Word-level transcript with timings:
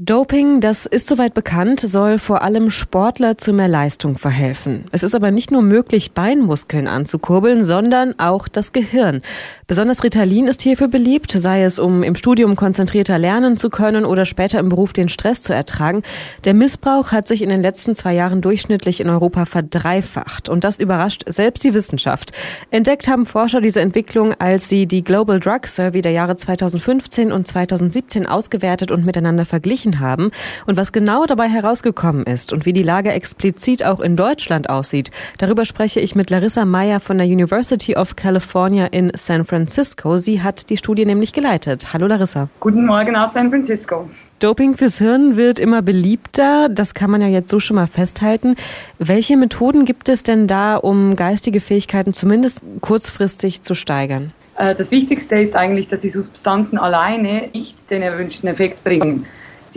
Doping, 0.00 0.60
das 0.60 0.86
ist 0.86 1.08
soweit 1.08 1.34
bekannt, 1.34 1.80
soll 1.80 2.18
vor 2.18 2.42
allem 2.42 2.70
Sportler 2.70 3.36
zu 3.36 3.52
mehr 3.52 3.66
Leistung 3.66 4.16
verhelfen. 4.16 4.84
Es 4.92 5.02
ist 5.02 5.12
aber 5.12 5.32
nicht 5.32 5.50
nur 5.50 5.62
möglich, 5.62 6.12
Beinmuskeln 6.12 6.86
anzukurbeln, 6.86 7.64
sondern 7.64 8.14
auch 8.16 8.46
das 8.46 8.70
Gehirn. 8.70 9.22
Besonders 9.66 10.04
Ritalin 10.04 10.46
ist 10.46 10.62
hierfür 10.62 10.86
beliebt, 10.86 11.32
sei 11.32 11.64
es 11.64 11.80
um 11.80 12.04
im 12.04 12.14
Studium 12.14 12.54
konzentrierter 12.54 13.18
lernen 13.18 13.56
zu 13.56 13.70
können 13.70 14.04
oder 14.04 14.24
später 14.24 14.60
im 14.60 14.68
Beruf 14.68 14.92
den 14.92 15.08
Stress 15.08 15.42
zu 15.42 15.52
ertragen. 15.52 16.02
Der 16.44 16.54
Missbrauch 16.54 17.10
hat 17.10 17.26
sich 17.26 17.42
in 17.42 17.48
den 17.48 17.60
letzten 17.60 17.96
zwei 17.96 18.14
Jahren 18.14 18.40
durchschnittlich 18.40 19.00
in 19.00 19.10
Europa 19.10 19.46
verdreifacht. 19.46 20.48
Und 20.48 20.62
das 20.62 20.78
überrascht 20.78 21.24
selbst 21.26 21.64
die 21.64 21.74
Wissenschaft. 21.74 22.30
Entdeckt 22.70 23.08
haben 23.08 23.26
Forscher 23.26 23.60
diese 23.60 23.80
Entwicklung, 23.80 24.32
als 24.38 24.68
sie 24.68 24.86
die 24.86 25.02
Global 25.02 25.40
Drug 25.40 25.66
Survey 25.66 26.02
der 26.02 26.12
Jahre 26.12 26.36
2015 26.36 27.32
und 27.32 27.48
2017 27.48 28.26
ausgewertet 28.26 28.92
und 28.92 29.04
miteinander 29.04 29.44
verglichen 29.44 29.87
verglichen 29.88 30.00
haben 30.00 30.30
und 30.66 30.76
was 30.76 30.92
genau 30.92 31.26
dabei 31.26 31.48
herausgekommen 31.48 32.24
ist 32.24 32.52
und 32.52 32.66
wie 32.66 32.72
die 32.72 32.82
Lage 32.82 33.10
explizit 33.10 33.84
auch 33.84 34.00
in 34.00 34.16
Deutschland 34.16 34.70
aussieht. 34.70 35.10
Darüber 35.38 35.64
spreche 35.64 36.00
ich 36.00 36.14
mit 36.14 36.30
Larissa 36.30 36.64
Meyer 36.64 37.00
von 37.00 37.18
der 37.18 37.26
University 37.26 37.96
of 37.96 38.16
California 38.16 38.86
in 38.86 39.10
San 39.14 39.44
Francisco. 39.44 40.16
Sie 40.18 40.42
hat 40.42 40.70
die 40.70 40.76
Studie 40.76 41.06
nämlich 41.06 41.32
geleitet. 41.32 41.92
Hallo 41.92 42.06
Larissa. 42.06 42.48
Guten 42.60 42.86
Morgen 42.86 43.16
aus 43.16 43.32
San 43.34 43.50
Francisco. 43.50 44.08
Doping 44.40 44.76
fürs 44.76 44.98
Hirn 44.98 45.36
wird 45.36 45.58
immer 45.58 45.82
beliebter. 45.82 46.68
Das 46.68 46.94
kann 46.94 47.10
man 47.10 47.20
ja 47.20 47.26
jetzt 47.26 47.50
so 47.50 47.58
schon 47.58 47.74
mal 47.74 47.88
festhalten. 47.88 48.54
Welche 49.00 49.36
Methoden 49.36 49.84
gibt 49.84 50.08
es 50.08 50.22
denn 50.22 50.46
da, 50.46 50.76
um 50.76 51.16
geistige 51.16 51.60
Fähigkeiten 51.60 52.14
zumindest 52.14 52.60
kurzfristig 52.80 53.62
zu 53.62 53.74
steigern? 53.74 54.32
Äh, 54.56 54.76
das 54.76 54.92
Wichtigste 54.92 55.40
ist 55.40 55.56
eigentlich, 55.56 55.88
dass 55.88 56.00
die 56.00 56.10
Substanzen 56.10 56.78
alleine 56.78 57.48
nicht 57.52 57.74
den 57.90 58.02
erwünschten 58.02 58.48
Effekt 58.48 58.84
bringen 58.84 59.26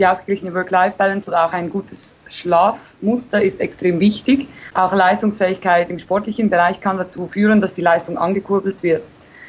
die 0.02 0.06
ausgeglichene 0.08 0.52
Work-Life-Balance 0.52 1.28
oder 1.28 1.46
auch 1.46 1.52
ein 1.52 1.70
gutes 1.70 2.12
Schlafmuster 2.28 3.40
ist 3.40 3.60
extrem 3.60 4.00
wichtig. 4.00 4.48
Auch 4.74 4.92
Leistungsfähigkeit 4.92 5.90
im 5.90 6.00
sportlichen 6.00 6.50
Bereich 6.50 6.80
kann 6.80 6.98
dazu 6.98 7.28
führen, 7.28 7.60
dass 7.60 7.74
die 7.74 7.82
Leistung 7.82 8.18
angekurbelt 8.18 8.82
wird. 8.82 9.04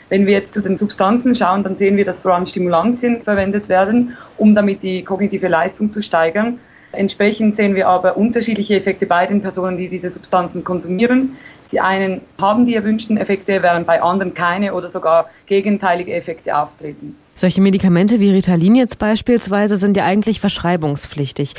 Wenn 0.10 0.28
wir 0.28 0.34
jetzt 0.34 0.54
zu 0.54 0.62
den 0.62 0.78
Substanzen 0.78 1.36
schauen, 1.36 1.64
dann 1.64 1.78
sehen 1.78 1.98
wir, 1.98 2.06
dass 2.06 2.20
vor 2.20 2.36
allem 2.36 2.46
Stimulantien 2.46 3.24
verwendet 3.24 3.68
werden, 3.68 4.16
um 4.38 4.54
damit 4.54 4.84
die 4.84 5.04
kognitive 5.04 5.48
Leistung 5.48 5.92
zu 5.92 6.04
steigern. 6.04 6.60
Entsprechend 6.92 7.56
sehen 7.56 7.74
wir 7.74 7.88
aber 7.88 8.16
unterschiedliche 8.16 8.76
Effekte 8.76 9.08
bei 9.08 9.26
den 9.26 9.42
Personen, 9.42 9.78
die 9.78 9.88
diese 9.88 10.12
Substanzen 10.12 10.64
konsumieren. 10.64 11.36
Die 11.72 11.80
einen 11.80 12.22
haben 12.40 12.68
die 12.68 12.76
erwünschten 12.76 13.18
Effekte, 13.18 13.64
während 13.64 13.88
bei 13.88 14.04
anderen 14.04 14.36
keine 14.36 14.76
oder 14.76 14.92
sogar 14.92 15.32
gegenteilige 15.48 16.14
Effekte 16.14 16.56
auftreten. 16.56 17.16
Solche 17.36 17.62
Medikamente 17.62 18.20
wie 18.20 18.30
Ritalin 18.30 18.76
jetzt 18.76 19.00
beispielsweise 19.00 19.78
sind 19.78 19.98
ja 19.98 20.06
eigentlich 20.06 20.40
verschreibungspflichtig. 20.40 21.54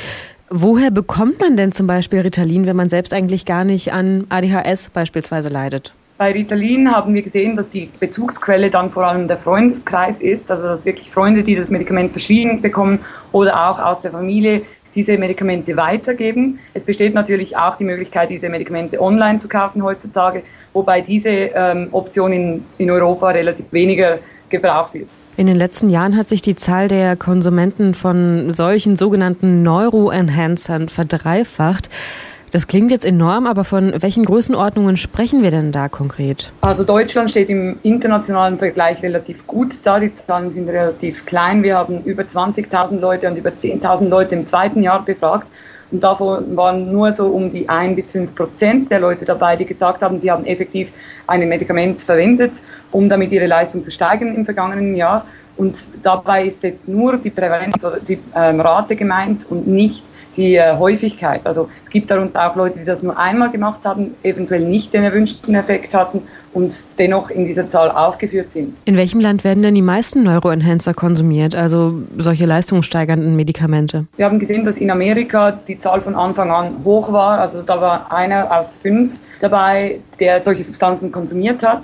Woher 0.49 0.89
bekommt 0.89 1.39
man 1.39 1.57
denn 1.57 1.71
zum 1.71 1.85
Beispiel 1.85 2.19
Ritalin, 2.19 2.65
wenn 2.65 2.75
man 2.75 2.89
selbst 2.89 3.13
eigentlich 3.13 3.45
gar 3.45 3.65
nicht 3.65 3.91
an 3.91 4.25
ADHS 4.29 4.89
beispielsweise 4.89 5.49
leidet? 5.49 5.93
Bei 6.17 6.31
Ritalin 6.31 6.89
haben 6.89 7.13
wir 7.13 7.23
gesehen, 7.23 7.57
dass 7.57 7.69
die 7.69 7.89
Bezugsquelle 7.99 8.69
dann 8.69 8.89
vor 8.89 9.03
allem 9.05 9.27
der 9.27 9.37
Freundeskreis 9.37 10.15
ist, 10.21 10.49
also 10.49 10.63
dass 10.63 10.85
wirklich 10.85 11.11
Freunde, 11.11 11.43
die 11.43 11.55
das 11.55 11.69
Medikament 11.69 12.13
verschrieben 12.13 12.61
bekommen 12.61 12.99
oder 13.33 13.69
auch 13.69 13.79
aus 13.79 14.01
der 14.01 14.11
Familie 14.11 14.61
diese 14.95 15.17
Medikamente 15.17 15.75
weitergeben. 15.75 16.59
Es 16.73 16.83
besteht 16.83 17.13
natürlich 17.13 17.57
auch 17.57 17.75
die 17.75 17.83
Möglichkeit, 17.83 18.29
diese 18.29 18.47
Medikamente 18.47 19.01
online 19.01 19.39
zu 19.39 19.49
kaufen 19.49 19.83
heutzutage, 19.83 20.43
wobei 20.71 21.01
diese 21.01 21.29
ähm, 21.29 21.89
Option 21.91 22.31
in, 22.31 22.65
in 22.77 22.89
Europa 22.89 23.31
relativ 23.31 23.65
weniger 23.71 24.19
gebraucht 24.49 24.93
wird. 24.93 25.09
In 25.37 25.47
den 25.47 25.57
letzten 25.57 25.89
Jahren 25.89 26.15
hat 26.15 26.29
sich 26.29 26.41
die 26.41 26.55
Zahl 26.55 26.87
der 26.87 27.17
Konsumenten 27.17 27.93
von 27.93 28.53
solchen 28.53 28.95
sogenannten 28.95 29.63
Neuroenhancern 29.63 30.87
verdreifacht. 30.87 31.89
Das 32.51 32.67
klingt 32.67 32.89
jetzt 32.89 33.03
enorm, 33.03 33.45
aber 33.45 33.65
von 33.65 34.01
welchen 34.01 34.23
Größenordnungen 34.23 34.95
sprechen 34.95 35.43
wir 35.43 35.51
denn 35.51 35.73
da 35.73 35.89
konkret? 35.89 36.53
Also 36.61 36.85
Deutschland 36.85 37.31
steht 37.31 37.49
im 37.49 37.77
internationalen 37.83 38.57
Vergleich 38.57 39.03
relativ 39.03 39.45
gut 39.45 39.73
da. 39.83 39.99
Die 39.99 40.15
Zahlen 40.15 40.53
sind 40.53 40.69
relativ 40.69 41.25
klein. 41.25 41.63
Wir 41.63 41.75
haben 41.75 42.01
über 42.05 42.23
20.000 42.23 43.01
Leute 43.01 43.27
und 43.29 43.35
über 43.35 43.49
10.000 43.49 44.07
Leute 44.07 44.35
im 44.35 44.47
zweiten 44.47 44.81
Jahr 44.81 45.03
befragt. 45.03 45.47
Und 45.95 46.01
davon 46.01 46.57
waren 46.57 46.91
nur 46.91 47.13
so 47.13 47.27
um 47.27 47.53
die 47.53 47.69
ein 47.69 47.95
bis 47.95 48.11
fünf 48.11 48.35
Prozent 48.35 48.91
der 48.91 48.99
Leute 48.99 49.23
dabei, 49.23 49.55
die 49.55 49.63
gesagt 49.63 50.01
haben, 50.01 50.19
sie 50.19 50.29
haben 50.29 50.45
effektiv 50.45 50.89
ein 51.25 51.47
Medikament 51.47 52.03
verwendet, 52.03 52.51
um 52.91 53.07
damit 53.07 53.31
ihre 53.31 53.47
Leistung 53.47 53.81
zu 53.81 53.89
steigern 53.91 54.35
im 54.35 54.43
vergangenen 54.43 54.97
Jahr. 54.97 55.25
Und 55.55 55.77
dabei 56.03 56.47
ist 56.47 56.61
jetzt 56.63 56.85
nur 56.85 57.15
die 57.15 57.29
Prävalenz 57.29 57.81
oder 57.81 58.01
die 58.01 58.19
ähm, 58.35 58.59
Rate 58.59 58.97
gemeint 58.97 59.49
und 59.49 59.69
nicht 59.69 60.03
die 60.35 60.55
äh, 60.55 60.75
Häufigkeit. 60.77 61.41
Also 61.45 61.69
es 61.83 61.89
gibt 61.89 62.11
darunter 62.11 62.49
auch 62.51 62.55
Leute, 62.55 62.79
die 62.79 62.85
das 62.85 63.01
nur 63.01 63.17
einmal 63.17 63.49
gemacht 63.49 63.79
haben, 63.83 64.11
eventuell 64.23 64.61
nicht 64.61 64.93
den 64.93 65.03
erwünschten 65.03 65.55
Effekt 65.55 65.93
hatten 65.93 66.21
und 66.53 66.73
dennoch 66.97 67.29
in 67.29 67.45
dieser 67.45 67.69
Zahl 67.69 67.91
aufgeführt 67.91 68.47
sind. 68.53 68.75
In 68.85 68.95
welchem 68.95 69.19
Land 69.19 69.43
werden 69.43 69.61
denn 69.61 69.75
die 69.75 69.81
meisten 69.81 70.23
Neuroenhancer 70.23 70.93
konsumiert, 70.93 71.53
also 71.53 71.93
solche 72.17 72.45
leistungssteigernden 72.45 73.35
Medikamente? 73.35 74.05
Wir 74.15 74.25
haben 74.25 74.39
gesehen, 74.39 74.65
dass 74.65 74.77
in 74.77 74.89
Amerika 74.89 75.51
die 75.67 75.79
Zahl 75.79 76.01
von 76.01 76.15
Anfang 76.15 76.51
an 76.51 76.71
hoch 76.83 77.11
war. 77.11 77.39
Also 77.39 77.61
da 77.61 77.79
war 77.81 78.11
einer 78.11 78.51
aus 78.57 78.77
fünf 78.77 79.13
dabei, 79.41 79.99
der 80.19 80.41
solche 80.43 80.63
Substanzen 80.63 81.11
konsumiert 81.11 81.61
hat. 81.61 81.83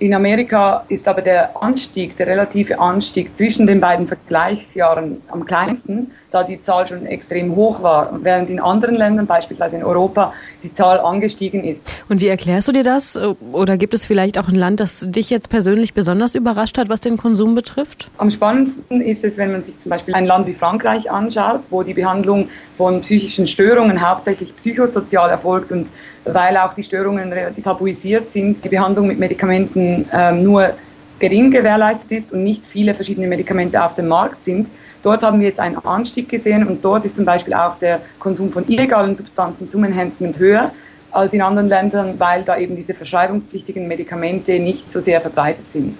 In 0.00 0.14
Amerika 0.14 0.84
ist 0.88 1.06
aber 1.06 1.20
der 1.20 1.62
Anstieg, 1.62 2.16
der 2.16 2.26
relative 2.26 2.80
Anstieg 2.80 3.36
zwischen 3.36 3.66
den 3.66 3.80
beiden 3.80 4.08
Vergleichsjahren 4.08 5.18
am 5.28 5.44
kleinsten, 5.44 6.10
da 6.30 6.44
die 6.44 6.62
Zahl 6.62 6.86
schon 6.86 7.06
extrem 7.06 7.54
hoch 7.56 7.82
war, 7.82 8.18
während 8.22 8.50
in 8.50 8.60
anderen 8.60 8.94
Ländern, 8.96 9.26
beispielsweise 9.26 9.76
in 9.76 9.84
Europa, 9.84 10.32
die 10.62 10.74
Zahl 10.74 11.00
angestiegen 11.00 11.64
ist. 11.64 11.80
Und 12.08 12.20
wie 12.20 12.28
erklärst 12.28 12.68
du 12.68 12.72
dir 12.72 12.84
das? 12.84 13.18
Oder 13.52 13.76
gibt 13.76 13.94
es 13.94 14.04
vielleicht 14.04 14.38
auch 14.38 14.48
ein 14.48 14.54
Land, 14.54 14.80
das 14.80 15.06
dich 15.08 15.30
jetzt 15.30 15.50
persönlich 15.50 15.94
besonders 15.94 16.34
überrascht 16.34 16.78
hat, 16.78 16.88
was 16.88 17.00
den 17.00 17.16
Konsum 17.16 17.54
betrifft? 17.54 18.10
Am 18.18 18.30
spannendsten 18.30 19.00
ist 19.00 19.24
es, 19.24 19.36
wenn 19.36 19.52
man 19.52 19.64
sich 19.64 19.74
zum 19.82 19.90
Beispiel 19.90 20.14
ein 20.14 20.26
Land 20.26 20.46
wie 20.46 20.54
Frankreich 20.54 21.10
anschaut, 21.10 21.60
wo 21.70 21.82
die 21.82 21.94
Behandlung 21.94 22.48
von 22.76 23.00
psychischen 23.00 23.46
Störungen 23.46 24.00
hauptsächlich 24.00 24.54
psychosozial 24.56 25.30
erfolgt 25.30 25.72
und 25.72 25.88
weil 26.24 26.56
auch 26.56 26.74
die 26.74 26.82
Störungen 26.82 27.32
relativ 27.32 27.64
tabuisiert 27.64 28.30
sind, 28.32 28.64
die 28.64 28.68
Behandlung 28.68 29.06
mit 29.06 29.18
Medikamenten 29.18 30.06
ähm, 30.12 30.42
nur 30.42 30.72
gering 31.20 31.50
gewährleistet 31.52 32.10
ist 32.10 32.32
und 32.32 32.42
nicht 32.42 32.64
viele 32.66 32.94
verschiedene 32.94 33.28
Medikamente 33.28 33.82
auf 33.82 33.94
dem 33.94 34.08
Markt 34.08 34.44
sind. 34.44 34.66
Dort 35.02 35.22
haben 35.22 35.40
wir 35.40 35.48
jetzt 35.48 35.60
einen 35.60 35.78
Anstieg 35.78 36.28
gesehen 36.28 36.66
und 36.66 36.84
dort 36.84 37.04
ist 37.04 37.16
zum 37.16 37.24
Beispiel 37.24 37.54
auch 37.54 37.78
der 37.78 38.00
Konsum 38.18 38.50
von 38.50 38.68
illegalen 38.68 39.16
Substanzen 39.16 39.70
zum 39.70 39.84
Enhancement 39.84 40.38
höher 40.38 40.72
als 41.12 41.32
in 41.32 41.42
anderen 41.42 41.68
Ländern, 41.68 42.14
weil 42.18 42.42
da 42.42 42.56
eben 42.56 42.76
diese 42.76 42.94
verschreibungspflichtigen 42.94 43.86
Medikamente 43.86 44.58
nicht 44.58 44.92
so 44.92 45.00
sehr 45.00 45.20
verbreitet 45.20 45.64
sind. 45.72 45.96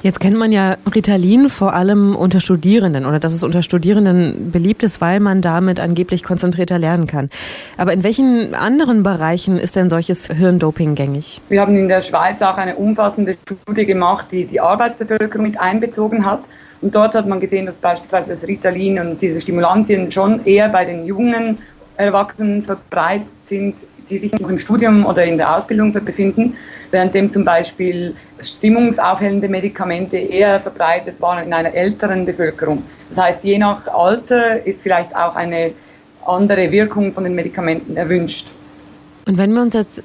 Jetzt 0.00 0.20
kennt 0.20 0.36
man 0.36 0.52
ja 0.52 0.76
Ritalin 0.94 1.50
vor 1.50 1.74
allem 1.74 2.14
unter 2.14 2.38
Studierenden 2.38 3.04
oder 3.04 3.18
dass 3.18 3.32
es 3.32 3.42
unter 3.42 3.64
Studierenden 3.64 4.52
beliebt 4.52 4.84
ist, 4.84 5.00
weil 5.00 5.18
man 5.18 5.42
damit 5.42 5.80
angeblich 5.80 6.22
konzentrierter 6.22 6.78
lernen 6.78 7.08
kann. 7.08 7.30
Aber 7.76 7.92
in 7.92 8.04
welchen 8.04 8.54
anderen 8.54 9.02
Bereichen 9.02 9.58
ist 9.58 9.74
denn 9.74 9.90
solches 9.90 10.28
Hirndoping 10.28 10.94
gängig? 10.94 11.40
Wir 11.48 11.62
haben 11.62 11.76
in 11.76 11.88
der 11.88 12.02
Schweiz 12.02 12.40
auch 12.42 12.56
eine 12.56 12.76
umfassende 12.76 13.36
Studie 13.42 13.86
gemacht, 13.86 14.26
die 14.30 14.44
die 14.44 14.60
Arbeitsbevölkerung 14.60 15.44
mit 15.44 15.58
einbezogen 15.58 16.24
hat. 16.24 16.44
Und 16.80 16.94
dort 16.94 17.14
hat 17.14 17.26
man 17.26 17.40
gesehen, 17.40 17.66
dass 17.66 17.74
beispielsweise 17.74 18.36
das 18.36 18.46
Ritalin 18.46 19.00
und 19.00 19.20
diese 19.20 19.40
Stimulantien 19.40 20.12
schon 20.12 20.44
eher 20.44 20.68
bei 20.68 20.84
den 20.84 21.06
jungen 21.06 21.58
Erwachsenen 21.96 22.62
verbreitet 22.62 23.26
sind 23.48 23.74
die 24.08 24.18
sich 24.18 24.32
noch 24.32 24.48
im 24.48 24.58
Studium 24.58 25.06
oder 25.06 25.24
in 25.24 25.36
der 25.36 25.56
Ausbildung 25.56 25.92
befinden, 25.92 26.56
währenddem 26.90 27.32
zum 27.32 27.44
Beispiel 27.44 28.14
stimmungsaufhellende 28.40 29.48
Medikamente 29.48 30.16
eher 30.16 30.60
verbreitet 30.60 31.20
waren 31.20 31.44
in 31.44 31.52
einer 31.52 31.74
älteren 31.74 32.24
Bevölkerung. 32.24 32.82
Das 33.10 33.24
heißt, 33.24 33.44
je 33.44 33.58
nach 33.58 33.86
Alter 33.88 34.64
ist 34.66 34.80
vielleicht 34.82 35.14
auch 35.14 35.34
eine 35.34 35.72
andere 36.26 36.70
Wirkung 36.70 37.12
von 37.12 37.24
den 37.24 37.34
Medikamenten 37.34 37.96
erwünscht. 37.96 38.46
Und 39.26 39.38
wenn 39.38 39.52
wir 39.52 39.62
uns 39.62 39.74
jetzt 39.74 40.02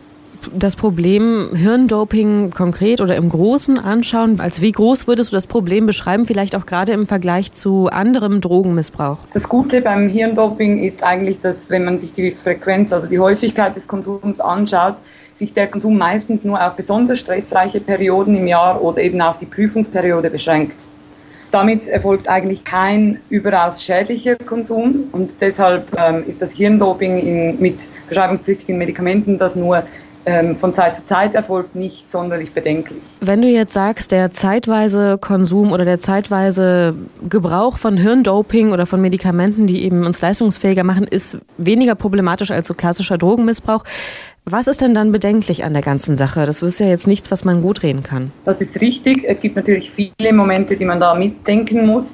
das 0.53 0.75
Problem 0.75 1.49
Hirndoping 1.53 2.51
konkret 2.51 3.01
oder 3.01 3.15
im 3.15 3.29
Großen 3.29 3.77
anschauen? 3.79 4.39
Als 4.39 4.61
wie 4.61 4.71
groß 4.71 5.07
würdest 5.07 5.31
du 5.31 5.35
das 5.35 5.47
Problem 5.47 5.85
beschreiben, 5.85 6.25
vielleicht 6.25 6.55
auch 6.55 6.65
gerade 6.65 6.91
im 6.91 7.07
Vergleich 7.07 7.51
zu 7.51 7.87
anderem 7.87 8.41
Drogenmissbrauch? 8.41 9.17
Das 9.33 9.43
Gute 9.43 9.81
beim 9.81 10.07
Hirndoping 10.07 10.79
ist 10.79 11.03
eigentlich, 11.03 11.39
dass 11.41 11.69
wenn 11.69 11.85
man 11.85 11.99
sich 11.99 12.13
die 12.13 12.31
Frequenz, 12.31 12.91
also 12.91 13.07
die 13.07 13.19
Häufigkeit 13.19 13.75
des 13.75 13.87
Konsums 13.87 14.39
anschaut, 14.39 14.95
sich 15.39 15.53
der 15.53 15.67
Konsum 15.67 15.97
meistens 15.97 16.43
nur 16.43 16.63
auf 16.65 16.75
besonders 16.75 17.19
stressreiche 17.19 17.79
Perioden 17.79 18.37
im 18.37 18.47
Jahr 18.47 18.81
oder 18.81 18.99
eben 19.01 19.21
auf 19.21 19.39
die 19.39 19.45
Prüfungsperiode 19.45 20.29
beschränkt. 20.29 20.75
Damit 21.51 21.87
erfolgt 21.87 22.27
eigentlich 22.27 22.63
kein 22.63 23.19
überaus 23.29 23.83
schädlicher 23.83 24.35
Konsum 24.37 25.03
und 25.11 25.29
deshalb 25.39 25.87
ähm, 25.97 26.23
ist 26.27 26.41
das 26.41 26.51
Hirndoping 26.51 27.19
in, 27.19 27.59
mit 27.59 27.77
verschreibungspflichtigen 28.07 28.77
Medikamenten, 28.77 29.37
das 29.37 29.55
nur 29.55 29.83
von 30.59 30.73
Zeit 30.73 30.95
zu 30.95 31.05
Zeit 31.05 31.35
erfolgt, 31.35 31.75
nicht 31.75 32.09
sonderlich 32.09 32.53
bedenklich. 32.53 33.01
Wenn 33.19 33.41
du 33.41 33.49
jetzt 33.49 33.73
sagst, 33.73 34.11
der 34.11 34.31
zeitweise 34.31 35.17
Konsum 35.17 35.73
oder 35.73 35.83
der 35.83 35.99
zeitweise 35.99 36.95
Gebrauch 37.27 37.77
von 37.77 37.97
Hirndoping 37.97 38.71
oder 38.71 38.85
von 38.85 39.01
Medikamenten, 39.01 39.67
die 39.67 39.83
eben 39.83 40.05
uns 40.05 40.21
leistungsfähiger 40.21 40.85
machen, 40.85 41.05
ist 41.05 41.37
weniger 41.57 41.95
problematisch 41.95 42.51
als 42.51 42.69
so 42.69 42.73
klassischer 42.73 43.17
Drogenmissbrauch. 43.17 43.83
Was 44.45 44.67
ist 44.67 44.81
denn 44.81 44.93
dann 44.93 45.11
bedenklich 45.11 45.63
an 45.63 45.73
der 45.73 45.81
ganzen 45.81 46.15
Sache? 46.17 46.45
Das 46.45 46.61
ist 46.61 46.79
ja 46.79 46.87
jetzt 46.87 47.07
nichts, 47.07 47.31
was 47.31 47.45
man 47.45 47.61
gut 47.61 47.83
reden 47.83 48.03
kann. 48.03 48.31
Das 48.45 48.59
ist 48.61 48.79
richtig. 48.79 49.23
Es 49.25 49.39
gibt 49.39 49.55
natürlich 49.55 49.91
viele 49.91 50.33
Momente, 50.33 50.75
die 50.75 50.85
man 50.85 50.99
da 50.99 51.15
mitdenken 51.15 51.85
muss. 51.85 52.05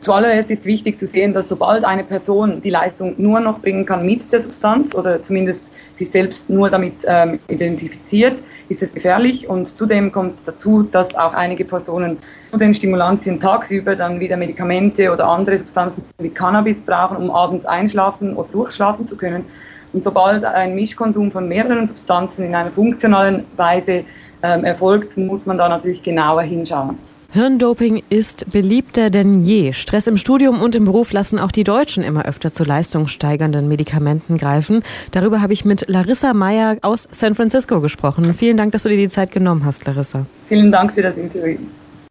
Zuallererst 0.00 0.50
ist 0.50 0.64
wichtig 0.64 0.98
zu 0.98 1.06
sehen, 1.06 1.32
dass 1.32 1.48
sobald 1.48 1.84
eine 1.84 2.04
Person 2.04 2.60
die 2.62 2.70
Leistung 2.70 3.14
nur 3.18 3.40
noch 3.40 3.60
bringen 3.60 3.84
kann 3.86 4.06
mit 4.06 4.30
der 4.30 4.40
Substanz 4.40 4.94
oder 4.94 5.22
zumindest 5.22 5.60
sich 5.98 6.10
selbst 6.10 6.48
nur 6.48 6.70
damit 6.70 6.94
ähm, 7.06 7.38
identifiziert, 7.48 8.38
ist 8.68 8.82
es 8.82 8.92
gefährlich. 8.92 9.48
Und 9.48 9.76
zudem 9.76 10.12
kommt 10.12 10.38
dazu, 10.44 10.82
dass 10.82 11.14
auch 11.14 11.34
einige 11.34 11.64
Personen 11.64 12.18
zu 12.48 12.56
den 12.56 12.74
Stimulantien 12.74 13.40
tagsüber 13.40 13.96
dann 13.96 14.20
wieder 14.20 14.36
Medikamente 14.36 15.12
oder 15.12 15.26
andere 15.26 15.58
Substanzen 15.58 16.04
wie 16.18 16.30
Cannabis 16.30 16.78
brauchen, 16.84 17.16
um 17.16 17.30
abends 17.30 17.66
einschlafen 17.66 18.36
oder 18.36 18.48
durchschlafen 18.52 19.06
zu 19.06 19.16
können. 19.16 19.44
Und 19.92 20.04
sobald 20.04 20.44
ein 20.44 20.74
Mischkonsum 20.74 21.30
von 21.30 21.48
mehreren 21.48 21.86
Substanzen 21.88 22.44
in 22.44 22.54
einer 22.54 22.70
funktionalen 22.70 23.44
Weise 23.56 24.04
ähm, 24.42 24.64
erfolgt, 24.64 25.16
muss 25.16 25.46
man 25.46 25.56
da 25.58 25.68
natürlich 25.68 26.02
genauer 26.02 26.42
hinschauen. 26.42 26.98
Hirndoping 27.36 28.02
ist 28.08 28.50
beliebter 28.50 29.10
denn 29.10 29.42
je. 29.42 29.74
Stress 29.74 30.06
im 30.06 30.16
Studium 30.16 30.62
und 30.62 30.74
im 30.74 30.86
Beruf 30.86 31.12
lassen 31.12 31.38
auch 31.38 31.52
die 31.52 31.64
Deutschen 31.64 32.02
immer 32.02 32.24
öfter 32.24 32.50
zu 32.50 32.64
leistungssteigernden 32.64 33.68
Medikamenten 33.68 34.38
greifen. 34.38 34.82
Darüber 35.10 35.42
habe 35.42 35.52
ich 35.52 35.66
mit 35.66 35.84
Larissa 35.86 36.32
Meyer 36.32 36.78
aus 36.80 37.06
San 37.10 37.34
Francisco 37.34 37.82
gesprochen. 37.82 38.32
Vielen 38.32 38.56
Dank, 38.56 38.72
dass 38.72 38.84
du 38.84 38.88
dir 38.88 38.96
die 38.96 39.10
Zeit 39.10 39.32
genommen 39.32 39.66
hast, 39.66 39.86
Larissa. 39.86 40.24
Vielen 40.48 40.72
Dank 40.72 40.94
für 40.94 41.02
das 41.02 41.14
Interview. 41.18 41.58